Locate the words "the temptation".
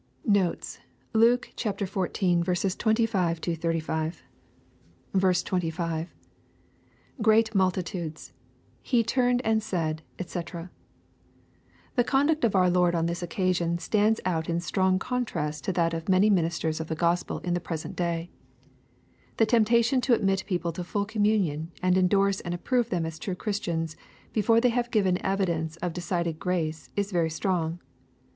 19.37-20.01